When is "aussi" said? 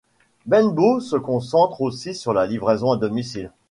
1.81-2.15